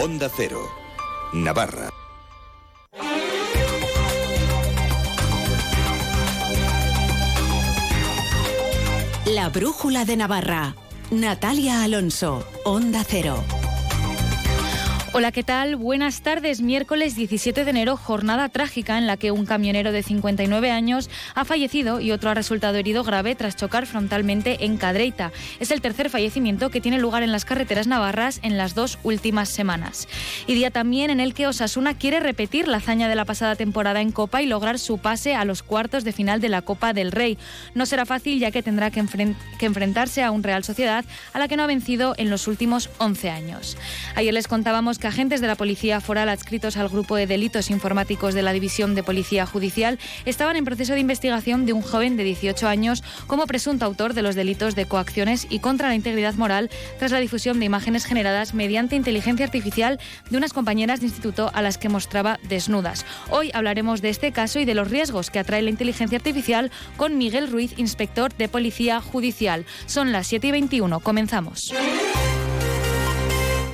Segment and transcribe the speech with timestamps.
[0.00, 0.60] Onda Cero,
[1.32, 1.90] Navarra.
[9.26, 10.76] La Brújula de Navarra.
[11.10, 13.42] Natalia Alonso, Onda Cero.
[15.14, 15.76] Hola, ¿qué tal?
[15.76, 16.60] Buenas tardes.
[16.60, 21.46] Miércoles 17 de enero, jornada trágica en la que un camionero de 59 años ha
[21.46, 25.32] fallecido y otro ha resultado herido grave tras chocar frontalmente en Cadreita.
[25.60, 29.48] Es el tercer fallecimiento que tiene lugar en las carreteras navarras en las dos últimas
[29.48, 30.08] semanas.
[30.46, 34.02] Y día también en el que Osasuna quiere repetir la hazaña de la pasada temporada
[34.02, 37.12] en Copa y lograr su pase a los cuartos de final de la Copa del
[37.12, 37.38] Rey.
[37.74, 39.02] No será fácil ya que tendrá que,
[39.58, 42.90] que enfrentarse a un Real Sociedad a la que no ha vencido en los últimos
[42.98, 43.78] 11 años.
[44.14, 48.34] Ayer les contábamos que agentes de la Policía Foral adscritos al grupo de delitos informáticos
[48.34, 52.24] de la División de Policía Judicial estaban en proceso de investigación de un joven de
[52.24, 56.70] 18 años como presunto autor de los delitos de coacciones y contra la integridad moral
[56.98, 61.62] tras la difusión de imágenes generadas mediante inteligencia artificial de unas compañeras de instituto a
[61.62, 63.06] las que mostraba desnudas.
[63.30, 67.18] Hoy hablaremos de este caso y de los riesgos que atrae la inteligencia artificial con
[67.18, 69.64] Miguel Ruiz, inspector de Policía Judicial.
[69.86, 71.00] Son las 7 y 21.
[71.00, 71.72] Comenzamos.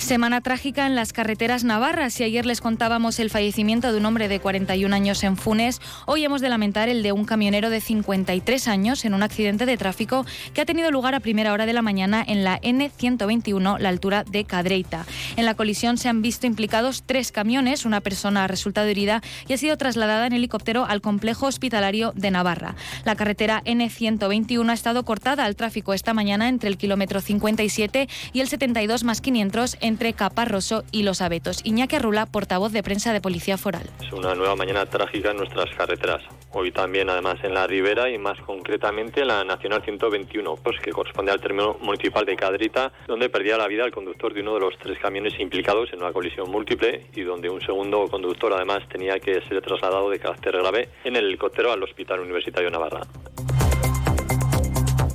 [0.00, 2.14] Semana trágica en las carreteras navarras.
[2.14, 6.24] Si ayer les contábamos el fallecimiento de un hombre de 41 años en Funes, hoy
[6.24, 10.24] hemos de lamentar el de un camionero de 53 años en un accidente de tráfico
[10.54, 14.24] que ha tenido lugar a primera hora de la mañana en la N121, la altura
[14.24, 15.06] de Cadreita.
[15.36, 19.52] En la colisión se han visto implicados tres camiones, una persona ha resultado herida y
[19.52, 22.74] ha sido trasladada en helicóptero al complejo hospitalario de Navarra.
[23.04, 28.40] La carretera N121 ha estado cortada al tráfico esta mañana entre el kilómetro 57 y
[28.40, 31.60] el 72 más 500 entre entre Caparroso y Los Abetos.
[31.64, 33.82] Iñaki Arrula, portavoz de prensa de Policía Foral.
[34.00, 36.22] Es una nueva mañana trágica en nuestras carreteras.
[36.52, 40.92] Hoy también, además, en la Ribera y más concretamente en la Nacional 121, pues, que
[40.92, 44.60] corresponde al término municipal de Cadrita, donde perdía la vida el conductor de uno de
[44.60, 49.18] los tres camiones implicados en una colisión múltiple y donde un segundo conductor, además, tenía
[49.18, 53.00] que ser trasladado de carácter grave en el helicóptero al Hospital Universitario Navarra.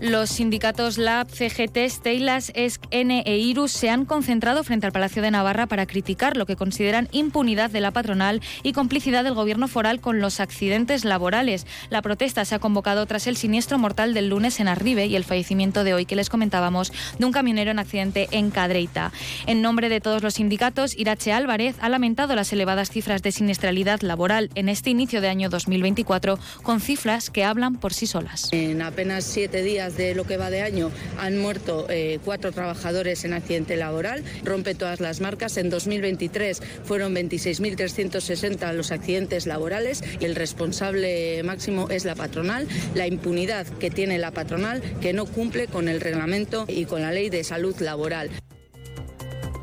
[0.05, 5.23] Los sindicatos LAB, CGT, Steilas, ESC, N e IRUS se han concentrado frente al Palacio
[5.23, 9.67] de Navarra para criticar lo que consideran impunidad de la patronal y complicidad del gobierno
[9.67, 11.65] foral con los accidentes laborales.
[11.89, 15.23] La protesta se ha convocado tras el siniestro mortal del lunes en Arribe y el
[15.23, 19.11] fallecimiento de hoy que les comentábamos de un camionero en accidente en Cadreita.
[19.47, 24.01] En nombre de todos los sindicatos, Irache Álvarez ha lamentado las elevadas cifras de siniestralidad
[24.01, 28.49] laboral en este inicio de año 2024, con cifras que hablan por sí solas.
[28.53, 33.25] En apenas siete días de lo que va de año han muerto eh, cuatro trabajadores
[33.25, 35.57] en accidente laboral, rompe todas las marcas.
[35.57, 42.67] En 2023 fueron 26.360 los accidentes laborales y el responsable máximo es la patronal.
[42.93, 47.11] La impunidad que tiene la patronal que no cumple con el reglamento y con la
[47.11, 48.29] ley de salud laboral.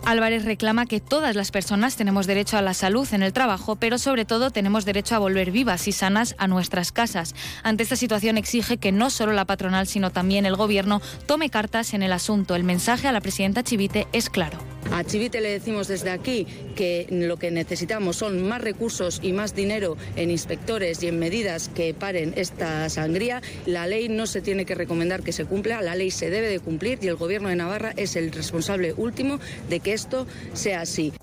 [0.04, 3.98] Álvarez reclama que todas las personas tenemos derecho a la salud en el trabajo, pero
[3.98, 7.34] sobre todo tenemos derecho a volver vivas y sanas a nuestras casas.
[7.62, 11.94] Ante esta situación exige que no solo la patronal, sino también el Gobierno tome cartas
[11.94, 12.56] en el asunto.
[12.56, 14.71] El mensaje a la presidenta Chivite es claro.
[14.92, 19.54] A Chivite le decimos desde aquí que lo que necesitamos son más recursos y más
[19.54, 23.40] dinero en inspectores y en medidas que paren esta sangría.
[23.64, 26.60] La ley no se tiene que recomendar que se cumpla, la ley se debe de
[26.60, 31.14] cumplir y el Gobierno de Navarra es el responsable último de que esto sea así.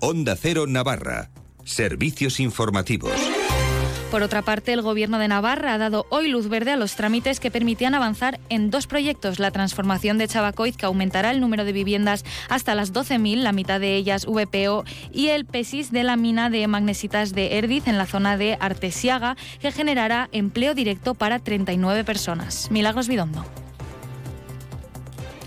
[0.00, 1.30] Onda Cero Navarra.
[1.64, 3.29] Servicios informativos.
[4.10, 7.38] Por otra parte, el Gobierno de Navarra ha dado hoy luz verde a los trámites
[7.38, 9.38] que permitían avanzar en dos proyectos.
[9.38, 13.78] La transformación de Chabacoiz, que aumentará el número de viviendas hasta las 12.000, la mitad
[13.78, 14.82] de ellas VPO,
[15.12, 19.36] y el PESIS de la mina de magnesitas de Erdiz en la zona de Artesiaga,
[19.60, 22.68] que generará empleo directo para 39 personas.
[22.72, 23.44] Milagros Bidondo.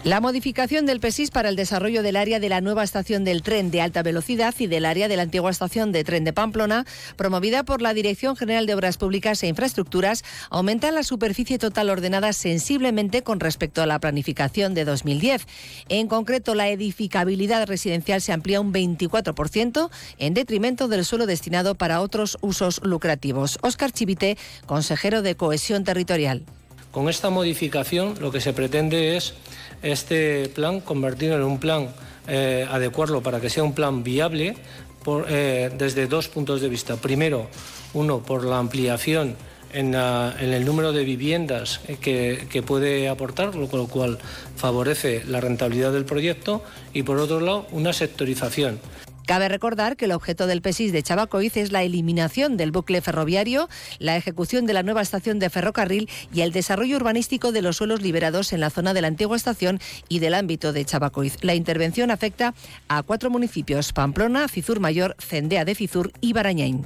[0.03, 3.71] La modificación del PESIS para el desarrollo del área de la nueva estación del tren
[3.71, 6.85] de alta velocidad y del área de la antigua estación de tren de Pamplona,
[7.15, 12.33] promovida por la Dirección General de Obras Públicas e Infraestructuras, aumenta la superficie total ordenada
[12.33, 15.47] sensiblemente con respecto a la planificación de 2010.
[15.87, 22.01] En concreto, la edificabilidad residencial se amplía un 24% en detrimento del suelo destinado para
[22.01, 23.57] otros usos lucrativos.
[23.61, 26.43] Óscar Chivite, consejero de Cohesión Territorial.
[26.93, 29.33] Con esta modificación lo que se pretende es
[29.83, 31.89] este plan, convertirlo en un plan,
[32.27, 34.55] eh, adecuarlo para que sea un plan viable
[35.27, 36.95] eh, desde dos puntos de vista.
[36.95, 37.47] Primero,
[37.93, 39.35] uno, por la ampliación
[39.73, 44.17] en, el número de viviendas que, que, puede aportar, lo cual
[44.55, 46.63] favorece la rentabilidad del proyecto,
[46.93, 48.79] y por otro lado, una sectorización.
[49.25, 53.69] Cabe recordar que el objeto del PESIS de Chabacoiz es la eliminación del bucle ferroviario,
[53.99, 58.01] la ejecución de la nueva estación de ferrocarril y el desarrollo urbanístico de los suelos
[58.01, 59.79] liberados en la zona de la antigua estación
[60.09, 61.37] y del ámbito de Chabacoiz.
[61.41, 62.53] La intervención afecta
[62.87, 66.85] a cuatro municipios, Pamplona, Cizur Mayor, Cendea de Cizur y Barañain.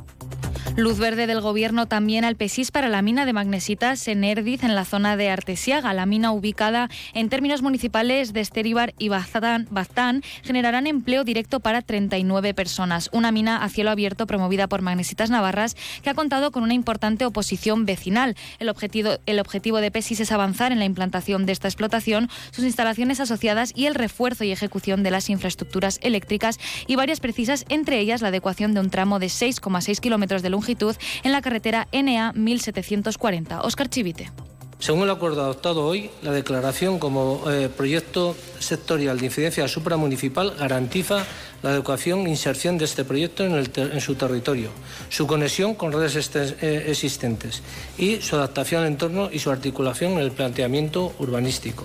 [0.75, 4.75] Luz verde del Gobierno también al PESIS para la mina de magnesitas en Erdiz, en
[4.75, 5.94] la zona de Artesiaga.
[5.94, 12.54] La mina ubicada en términos municipales de Esteribar y Baztán, generarán empleo directo para 39
[12.54, 13.10] personas.
[13.12, 17.25] Una mina a cielo abierto promovida por Magnesitas Navarras que ha contado con una importante
[17.25, 18.36] oposición vecinal.
[18.60, 22.66] El objetivo, el objetivo de PESIS es avanzar en la implantación de esta explotación, sus
[22.66, 28.00] instalaciones asociadas y el refuerzo y ejecución de las infraestructuras eléctricas y varias precisas, entre
[28.00, 32.33] ellas la adecuación de un tramo de 6,6 kilómetros de longitud en la carretera NA
[32.33, 33.62] 1740.
[33.62, 34.31] Oscar Chivite.
[34.80, 41.25] Según el acuerdo adoptado hoy, la declaración como eh, proyecto sectorial de incidencia supramunicipal garantiza
[41.63, 44.69] la adecuación e inserción de este proyecto en, el en su territorio,
[45.09, 47.63] su conexión con redes eh, existentes
[47.98, 51.83] y su adaptación al entorno y su articulación en el planteamiento urbanístico.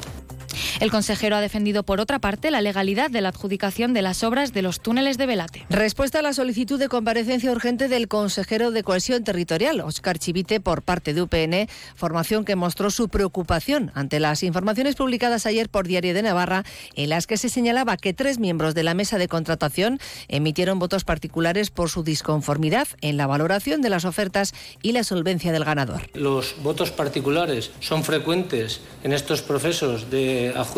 [0.83, 4.53] El consejero ha defendido, por otra parte, la legalidad de la adjudicación de las obras
[4.53, 5.65] de los túneles de Velate.
[5.71, 10.83] Respuesta a la solicitud de comparecencia urgente del consejero de Cohesión Territorial, Óscar Chivite, por
[10.83, 16.15] parte de UPN, formación que mostró su preocupación ante las informaciones publicadas ayer por Diario
[16.15, 16.65] de Navarra,
[16.97, 21.05] en las que se señalaba que tres miembros de la mesa de contratación emitieron votos
[21.05, 24.53] particulares por su disconformidad en la valoración de las ofertas
[24.83, 26.11] y la solvencia del ganador.
[26.15, 30.72] Los votos particulares son frecuentes en estos procesos de adjudicación,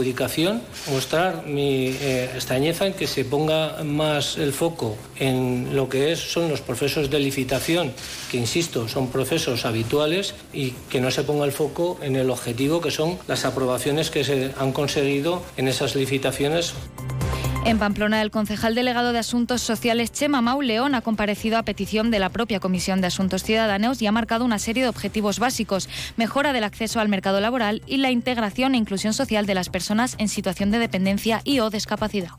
[0.91, 6.49] mostrar mi eh, en que se ponga más el foco en lo que es, son
[6.49, 7.93] los procesos de licitación,
[8.31, 12.81] que insisto, son procesos habituales, y que no se ponga el foco en el objetivo
[12.81, 16.75] que son las aprobaciones que se han conseguido en esas licitaciones.
[17.65, 22.19] En Pamplona, el concejal delegado de Asuntos Sociales, Chema Mauleón, ha comparecido a petición de
[22.19, 25.89] la propia Comisión de Asuntos Ciudadanos y ha marcado una serie de objetivos básicos,
[26.19, 30.15] mejora del acceso al mercado laboral y la integración e inclusión social de las personas
[30.19, 32.33] en situación de dependencia y o discapacidad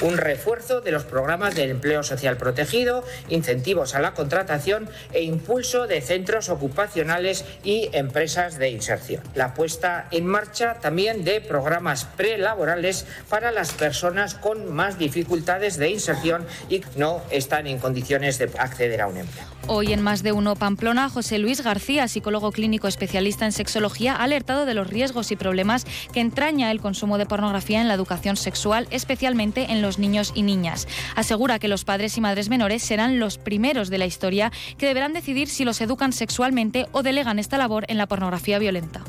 [0.00, 5.86] un refuerzo de los programas de empleo social protegido, incentivos a la contratación e impulso
[5.86, 9.22] de centros ocupacionales y empresas de inserción.
[9.34, 15.90] La puesta en marcha también de programas prelaborales para las personas con más dificultades de
[15.90, 19.44] inserción y no están en condiciones de acceder a un empleo.
[19.68, 24.22] Hoy en Más de Uno Pamplona, José Luis García, psicólogo clínico especialista en sexología, ha
[24.22, 28.36] alertado de los riesgos y problemas que entraña el consumo de pornografía en la educación
[28.36, 30.88] sexual, especialmente en los niños y niñas.
[31.14, 35.12] Asegura que los padres y madres menores serán los primeros de la historia que deberán
[35.12, 39.04] decidir si los educan sexualmente o delegan esta labor en la pornografía violenta.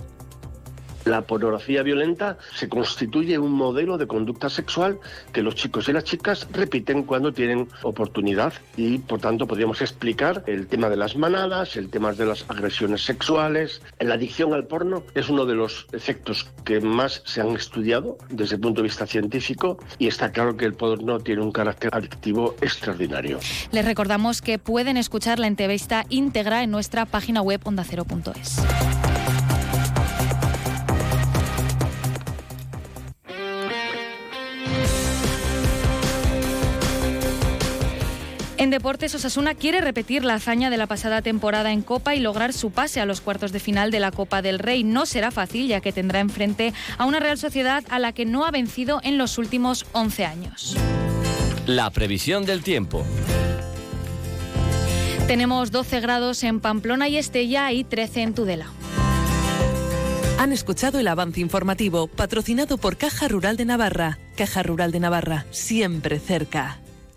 [1.07, 4.99] La pornografía violenta se constituye un modelo de conducta sexual
[5.31, 10.43] que los chicos y las chicas repiten cuando tienen oportunidad y por tanto podríamos explicar
[10.47, 13.81] el tema de las manadas, el tema de las agresiones sexuales.
[14.01, 18.55] La adicción al porno es uno de los efectos que más se han estudiado desde
[18.55, 22.53] el punto de vista científico y está claro que el porno tiene un carácter adictivo
[22.59, 23.39] extraordinario.
[23.71, 28.57] Les recordamos que pueden escuchar la entrevista íntegra en nuestra página web ondacero.es.
[38.67, 42.51] En deportes, Osasuna quiere repetir la hazaña de la pasada temporada en Copa y lograr
[42.51, 44.83] su pase a los cuartos de final de la Copa del Rey.
[44.83, 48.45] No será fácil, ya que tendrá enfrente a una Real Sociedad a la que no
[48.45, 50.75] ha vencido en los últimos 11 años.
[51.65, 53.05] La previsión del tiempo.
[55.27, 58.67] Tenemos 12 grados en Pamplona y Estella y 13 en Tudela.
[60.39, 64.19] Han escuchado el avance informativo patrocinado por Caja Rural de Navarra.
[64.35, 66.81] Caja Rural de Navarra, siempre cerca.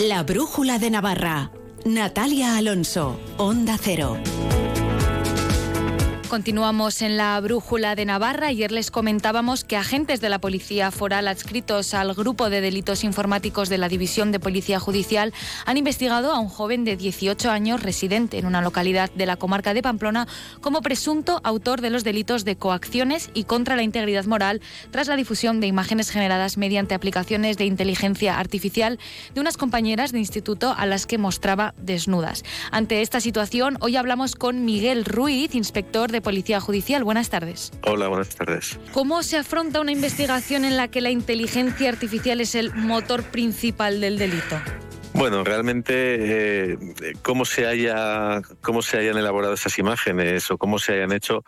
[0.00, 1.50] La brújula de Navarra
[1.84, 4.16] Natalia Alonso, Onda Cero.
[6.32, 8.46] Continuamos en la brújula de Navarra.
[8.46, 13.68] Ayer les comentábamos que agentes de la Policía Foral adscritos al grupo de delitos informáticos
[13.68, 15.34] de la División de Policía Judicial
[15.66, 19.74] han investigado a un joven de 18 años residente en una localidad de la comarca
[19.74, 20.26] de Pamplona
[20.62, 25.16] como presunto autor de los delitos de coacciones y contra la integridad moral tras la
[25.16, 28.98] difusión de imágenes generadas mediante aplicaciones de inteligencia artificial
[29.34, 32.42] de unas compañeras de instituto a las que mostraba desnudas.
[32.70, 37.04] Ante esta situación, hoy hablamos con Miguel Ruiz, inspector de Policía Judicial.
[37.04, 37.72] Buenas tardes.
[37.86, 38.78] Hola, buenas tardes.
[38.92, 44.00] ¿Cómo se afronta una investigación en la que la inteligencia artificial es el motor principal
[44.00, 44.60] del delito?
[45.14, 46.78] Bueno, realmente eh,
[47.20, 51.44] cómo se haya cómo se hayan elaborado esas imágenes o cómo se hayan hecho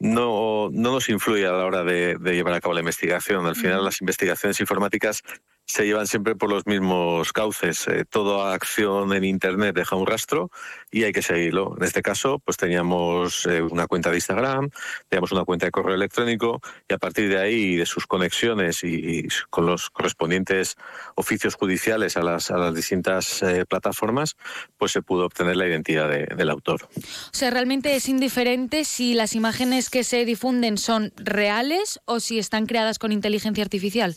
[0.00, 3.46] no, no nos influye a la hora de, de llevar a cabo la investigación.
[3.46, 5.22] Al final, las investigaciones informáticas
[5.66, 7.88] se llevan siempre por los mismos cauces.
[7.88, 10.50] Eh, toda acción en Internet deja un rastro
[10.90, 11.74] y hay que seguirlo.
[11.78, 14.70] En este caso, pues teníamos eh, una cuenta de Instagram,
[15.08, 19.26] teníamos una cuenta de correo electrónico y a partir de ahí, de sus conexiones y,
[19.50, 20.76] con los correspondientes
[21.14, 24.36] oficios judiciales a las, a las distintas eh, plataformas,
[24.76, 26.88] pues se pudo obtener la identidad del autor.
[26.94, 32.38] O sea, realmente es indiferente si las imágenes que se difunden son reales o si
[32.38, 34.16] están creadas con inteligencia artificial.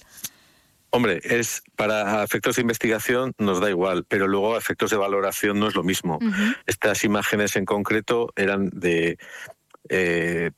[0.89, 5.59] Hombre, es para efectos de investigación nos da igual, pero luego a efectos de valoración
[5.59, 6.19] no es lo mismo.
[6.65, 9.17] Estas imágenes en concreto eran de
[9.89, 10.51] eh,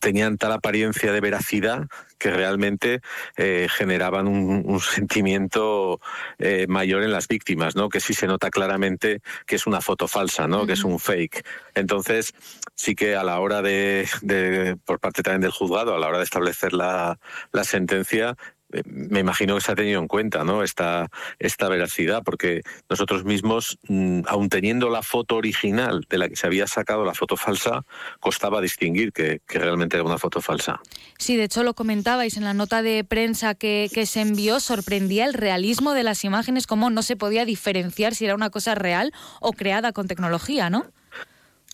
[0.00, 1.86] tenían tal apariencia de veracidad
[2.18, 3.00] que realmente
[3.36, 6.00] eh, generaban un, sentimiento
[6.38, 7.88] eh, mayor en las víctimas, ¿no?
[7.88, 10.66] Que sí se nota claramente que es una foto falsa, ¿no?
[10.66, 11.44] Que es un fake.
[11.74, 12.34] Entonces,
[12.74, 16.24] sí que a la hora de, por parte también del juzgado, a la hora de
[16.24, 17.18] establecer la,
[17.52, 18.36] la sentencia,
[18.84, 20.62] me imagino que se ha tenido en cuenta ¿no?
[20.62, 26.36] esta, esta veracidad, porque nosotros mismos, mm, aun teniendo la foto original de la que
[26.36, 27.84] se había sacado la foto falsa,
[28.20, 30.80] costaba distinguir que, realmente era una foto falsa.
[31.18, 35.24] Sí, de hecho lo comentabais en la nota de prensa que, que se envió, sorprendía
[35.26, 39.12] el realismo de las imágenes, cómo no se podía diferenciar si era una cosa real
[39.40, 40.86] o creada con tecnología, ¿no?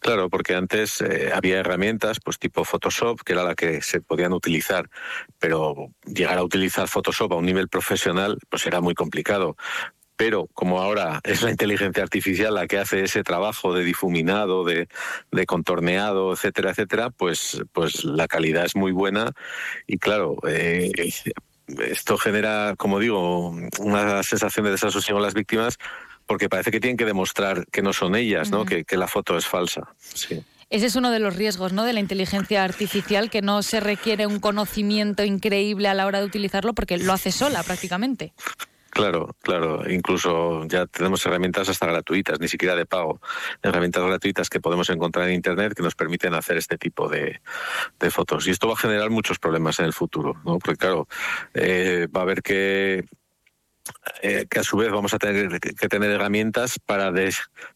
[0.01, 4.33] Claro, porque antes eh, había herramientas, pues tipo Photoshop, que era la que se podían
[4.33, 4.89] utilizar,
[5.39, 9.57] pero llegar a utilizar Photoshop a un nivel profesional, pues era muy complicado.
[10.17, 14.89] Pero como ahora es la inteligencia artificial la que hace ese trabajo de difuminado, de,
[15.47, 19.33] contorneado, etcétera, etcétera, pues, pues la calidad es muy buena
[19.87, 20.91] y claro, eh,
[21.79, 25.79] esto genera, como digo, una sensación de desasosiego en las víctimas
[26.29, 28.65] porque parece que tienen que demostrar que no son ellas, ¿no?
[28.65, 29.95] que, la foto es falsa.
[30.71, 31.85] Ese es uno de los riesgos ¿no?
[31.85, 36.27] de la inteligencia artificial, que no se requiere un conocimiento increíble a la hora de
[36.27, 38.35] utilizarlo porque lo hace sola prácticamente.
[38.91, 39.89] Claro, claro.
[39.91, 43.21] Incluso ya tenemos herramientas hasta gratuitas, ni siquiera de pago.
[43.63, 47.41] Herramientas gratuitas que podemos encontrar en Internet que nos permiten hacer este tipo de,
[48.11, 48.47] fotos.
[48.47, 50.59] Y esto va a generar muchos problemas en el futuro, ¿no?
[50.59, 51.09] Porque claro,
[51.55, 53.05] eh, va a haber que
[54.23, 57.13] eh, que a su vez vamos a tener que tener herramientas para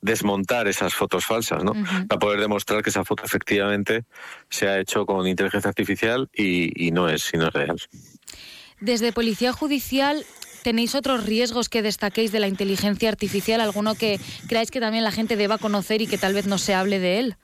[0.00, 1.72] desmontar esas fotos falsas, ¿no?
[2.08, 4.04] Para poder demostrar que esa foto efectivamente
[4.48, 7.76] se ha hecho con inteligencia artificial y, no es, sino es real.
[8.80, 10.24] Desde Policía Judicial,
[10.62, 13.60] ¿Tenéis otros riesgos que destaquéis de la inteligencia artificial?
[13.60, 16.72] ¿Alguno que creáis que también la gente deba conocer y que tal vez no se
[16.72, 17.36] hable de él?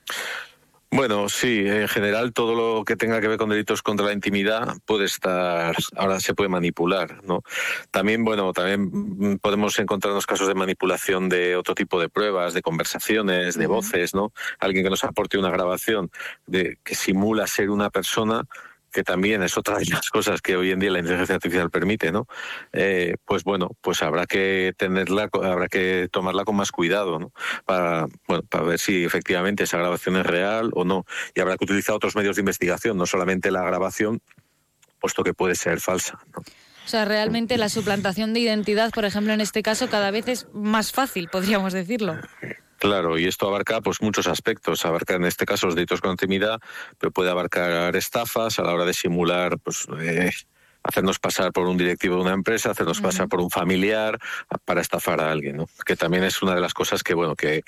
[0.91, 4.75] Bueno, sí, en general todo lo que tenga que ver con delitos contra la intimidad
[4.87, 7.43] puede estar, ahora se puede manipular, ¿no?
[7.91, 13.55] También, bueno, también podemos encontrarnos casos de manipulación de otro tipo de pruebas, de conversaciones,
[13.55, 14.33] de voces, ¿no?
[14.57, 16.09] Alguien que nos aporte una grabación
[16.47, 18.45] de que simula ser una persona
[18.91, 22.11] que también es otra de las cosas que hoy en día la inteligencia artificial permite,
[22.11, 22.27] ¿no?
[22.73, 27.31] Eh, pues bueno, pues habrá que tenerla, habrá que tomarla con más cuidado, ¿no?
[27.65, 31.05] Para, bueno, para ver si efectivamente esa grabación es real o no.
[31.35, 34.21] Y habrá que utilizar otros medios de investigación, no solamente la grabación,
[34.99, 36.43] puesto que puede ser falsa, ¿no?
[36.85, 40.47] O sea, realmente la suplantación de identidad, por ejemplo, en este caso, cada vez es
[40.53, 42.15] más fácil, podríamos decirlo.
[42.79, 44.85] Claro, y esto abarca pues muchos aspectos.
[44.85, 46.59] Abarca en este caso los delitos con intimidad,
[46.97, 50.31] pero puede abarcar estafas a la hora de simular, pues eh,
[50.83, 54.17] hacernos pasar por un directivo de una empresa, hacernos pasar por un familiar
[54.63, 55.67] para estafar a alguien, ¿no?
[55.85, 57.63] Que también es una de las cosas que bueno que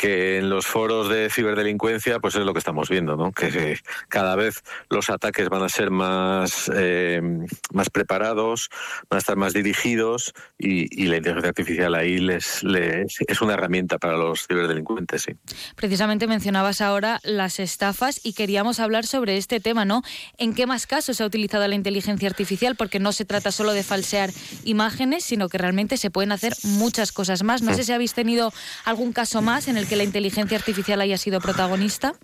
[0.00, 3.32] que en los foros de ciberdelincuencia, pues es lo que estamos viendo, ¿no?
[3.32, 3.78] Que
[4.08, 7.20] cada vez los ataques van a ser más, eh,
[7.74, 8.70] más preparados,
[9.10, 12.62] van a estar más dirigidos y, la inteligencia artificial ahí les,
[13.26, 15.32] es una herramienta para los ciberdelincuentes, sí.
[15.76, 20.02] Precisamente mencionabas ahora las estafas y queríamos hablar sobre este tema, ¿no?
[20.38, 22.74] ¿En qué más casos se ha utilizado la inteligencia artificial?
[22.74, 24.30] Porque no se trata solo de falsear
[24.64, 27.60] imágenes, sino que realmente se pueden hacer muchas cosas más.
[27.60, 28.50] No sé si habéis tenido
[28.86, 32.14] algún caso más en el que la inteligencia artificial haya sido protagonista.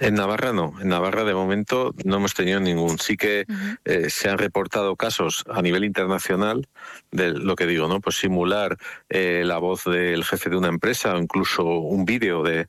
[0.00, 2.98] En Navarra no, en Navarra de momento no hemos tenido ningún.
[2.98, 3.44] Sí que
[3.84, 6.68] eh, se han reportado casos a nivel internacional
[7.10, 8.00] de lo que digo, ¿no?
[8.00, 8.76] Pues simular
[9.08, 12.66] eh, la voz del jefe de una empresa o incluso un vídeo de,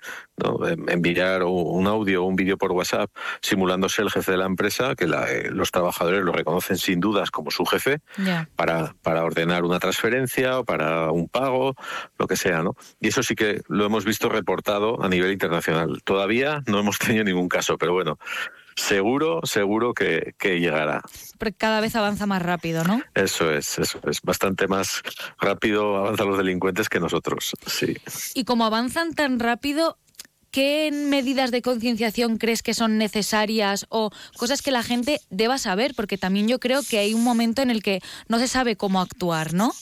[0.88, 3.10] enviar un audio o un vídeo por WhatsApp
[3.42, 7.52] simulándose el jefe de la empresa, que eh, los trabajadores lo reconocen sin dudas como
[7.52, 8.00] su jefe,
[8.56, 11.76] para, para ordenar una transferencia o para un pago,
[12.18, 12.76] lo que sea, ¿no?
[13.00, 16.02] Y eso sí que lo hemos visto reportado a nivel internacional.
[16.04, 18.18] Todavía no hemos tenido ningún caso, pero bueno,
[18.76, 21.02] seguro, seguro que, llegará.
[21.58, 23.02] cada vez avanza más rápido, ¿no?
[23.14, 24.22] Eso es, eso es.
[24.22, 25.02] Bastante más
[25.40, 27.98] rápido avanzan los delincuentes que nosotros, sí.
[28.34, 29.98] Y como avanzan tan rápido,
[30.52, 35.94] ¿qué medidas de concienciación crees que son necesarias o cosas que la gente deba saber?
[35.96, 39.02] Porque también yo creo que hay un momento en el que no se sabe cómo
[39.02, 39.74] actuar, ¿no?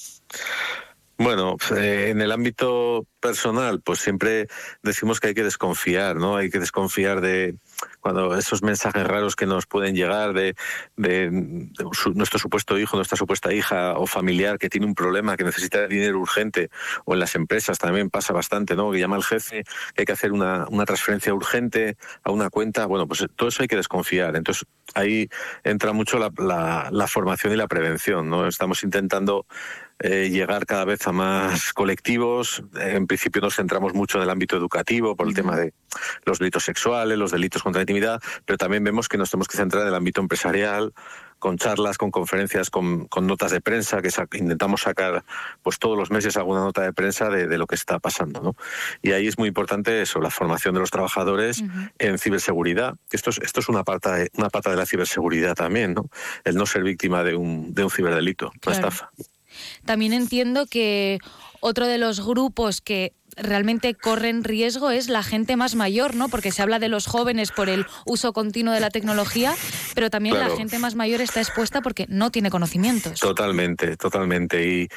[1.17, 4.47] Bueno, eh, en el ámbito personal, pues siempre
[4.81, 6.35] decimos que hay que desconfiar, ¿no?
[6.35, 7.55] Hay que desconfiar de
[8.01, 10.55] cuando esos mensajes raros que nos pueden llegar de,
[10.97, 16.19] nuestro supuesto hijo, nuestra supuesta hija o familiar que tiene un problema, que necesita dinero
[16.19, 16.69] urgente,
[17.05, 18.91] o en las empresas también pasa bastante, ¿no?
[18.91, 19.63] Que llama al jefe,
[19.95, 22.85] que hay que hacer una, transferencia urgente a una cuenta.
[22.87, 24.35] Bueno, pues todo eso hay que desconfiar.
[24.35, 25.29] Entonces ahí
[25.63, 28.47] entra mucho la, la formación y la prevención, ¿no?
[28.47, 29.45] Estamos intentando
[29.99, 32.61] eh, llegar cada vez a más colectivos.
[32.75, 35.71] En principio nos centramos mucho en el ámbito educativo por el tema de
[36.25, 39.55] los delitos sexuales, los delitos contra la intimidad, pero también vemos que nos tenemos que
[39.55, 40.93] centrar en el ámbito empresarial,
[41.37, 45.23] con charlas, con conferencias, con, notas de prensa, que intentamos sacar
[45.61, 48.41] pues todos los meses alguna nota de prensa de, lo que está pasando.
[48.41, 48.55] ¿no?
[49.03, 51.63] Y ahí es muy importante eso, la formación de los trabajadores
[51.99, 52.95] en ciberseguridad.
[53.11, 56.09] Esto es, esto es una pata, de, una pata de la ciberseguridad también, ¿no?
[56.45, 59.11] el no ser víctima de un, de un ciberdelito, una estafa.
[59.85, 61.19] También entiendo que
[61.59, 66.29] otro de los grupos que realmente corren riesgo es la gente más mayor, ¿no?
[66.29, 69.55] Porque se habla de los jóvenes por el uso continuo de la tecnología,
[69.95, 73.19] pero también la gente más mayor está expuesta porque no tiene conocimientos.
[73.19, 74.67] Totalmente, totalmente.
[74.67, 74.87] Y,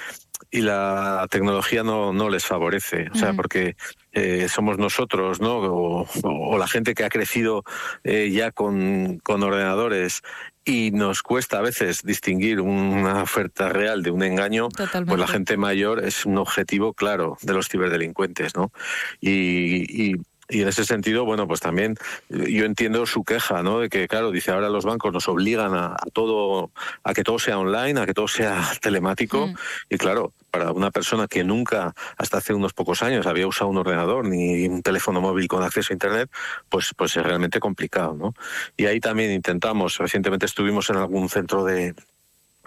[0.50, 3.76] y la tecnología no, no les favorece, o sea, porque
[4.12, 5.58] eh, somos nosotros, ¿no?
[5.58, 7.64] O, la gente que ha crecido
[8.04, 10.22] eh, ya con, con ordenadores
[10.66, 15.56] y nos cuesta a veces distinguir una oferta real de un engaño, pues la gente
[15.56, 18.72] mayor es un objetivo claro de los ciberdelincuentes, ¿no?
[19.20, 20.16] Y, y,
[20.48, 21.96] en ese sentido, bueno, pues también
[22.28, 23.80] yo entiendo su queja, ¿no?
[23.80, 26.70] De que, claro, dice ahora los bancos nos obligan a, todo,
[27.02, 29.48] a que todo sea online, a que todo sea telemático.
[29.48, 29.54] Mm.
[29.90, 33.78] Y claro, para una persona que nunca, hasta hace unos pocos años, había usado un
[33.78, 36.30] ordenador ni un teléfono móvil con acceso a Internet,
[36.68, 38.14] pues, pues es realmente complicado.
[38.14, 38.34] ¿no?
[38.76, 41.94] Y ahí también intentamos, recientemente estuvimos en algún centro de,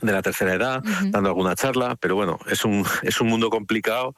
[0.02, 4.16] de la tercera edad, dando alguna charla, pero bueno, es un, es un mundo complicado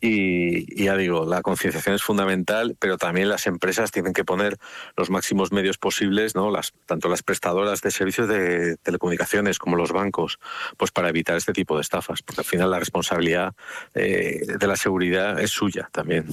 [0.00, 4.58] y, ya digo, la concienciación es fundamental, pero también las empresas tienen que poner
[4.96, 6.50] los máximos medios posibles, ¿no?
[6.50, 10.38] Las, tanto las prestadoras de servicios de telecomunicaciones como los bancos,
[10.76, 13.54] pues para evitar este tipo de estafas, porque al final la responsabilidad
[13.94, 16.26] eh, de la seguridad es suya también.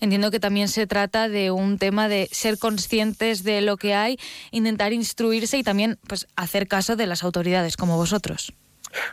[0.00, 4.18] Entiendo que también se trata de un tema de ser conscientes de lo que hay,
[4.50, 8.33] intentar instruirse y también pues hacer caso de las autoridades como vosotros.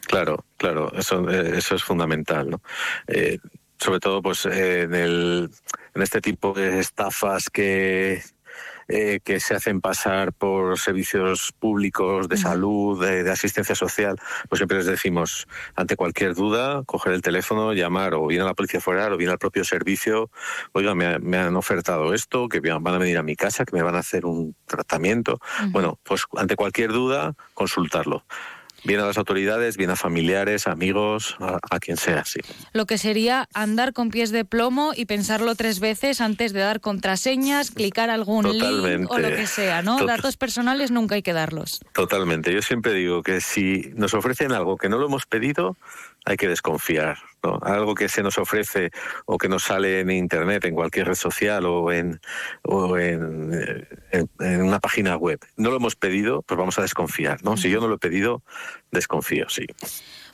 [0.07, 2.61] Claro, claro, eso, eh, eso es fundamental, ¿no?
[3.07, 3.39] Eh,
[3.79, 5.49] sobre todo, pues, eh, en, el,
[5.95, 8.21] en este tipo de estafas que,
[8.87, 14.17] que se hacen pasar por servicios públicos de salud, de, asistencia social,
[14.49, 18.53] pues siempre les decimos, ante cualquier duda, coger el teléfono, llamar o bien a la
[18.53, 20.29] policía foral o bien al propio servicio,
[20.73, 23.95] oiga, me, han ofertado esto, que van a venir a mi casa, que me van
[23.95, 25.39] a hacer un tratamiento.
[25.69, 28.25] Bueno, pues ante cualquier duda, consultarlo
[28.83, 32.39] bien a las autoridades, bien a familiares, amigos, a, quien sea, sí.
[32.73, 36.81] Lo que sería andar con pies de plomo y pensarlo tres veces antes de dar
[36.81, 40.05] contraseñas, clicar algún link o lo que sea, ¿no?
[40.05, 41.79] Datos personales nunca hay que darlos.
[41.93, 42.53] Totalmente.
[42.53, 45.77] Yo siempre digo que si nos ofrecen algo que no lo hemos pedido,
[46.25, 47.17] hay que desconfiar.
[47.43, 47.59] ¿no?
[47.63, 48.91] Algo que se nos ofrece
[49.25, 52.19] o que nos sale en Internet, en cualquier red social o en,
[52.63, 53.51] o en,
[54.11, 55.39] eh, en, una página web.
[55.57, 57.43] No lo hemos pedido, pues vamos a desconfiar.
[57.43, 57.57] ¿no?
[57.57, 58.43] Si yo no lo he pedido,
[58.91, 59.65] desconfío, sí.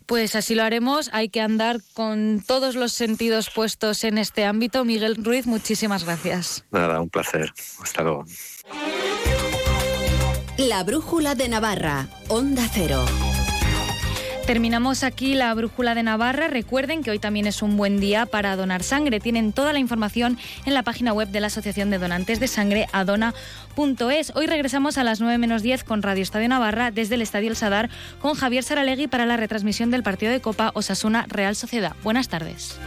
[0.06, 1.10] Pues así lo haremos.
[1.14, 4.86] Hay que andar con todos los sentidos puestos en este ámbito.
[4.86, 6.66] Miguel Ruiz, muchísimas gracias.
[6.72, 7.52] Nada, un placer.
[7.82, 8.26] Hasta luego.
[10.58, 13.06] La Brújula de Navarra, Onda Cero.
[14.48, 16.48] Terminamos aquí la brújula de Navarra.
[16.48, 19.20] Recuerden que hoy también es un buen día para donar sangre.
[19.20, 22.88] Tienen toda la información en la página web de la Asociación de Donantes de Sangre,
[22.94, 24.32] adona.es.
[24.36, 27.58] Hoy regresamos a las 9 menos 10 con Radio Estadio Navarra desde el Estadio El
[27.58, 27.90] Sadar
[28.22, 31.98] con Javier Saralegui para la retransmisión del partido de Copa Osasuna Real Sociedad.
[32.02, 32.80] Buenas tardes.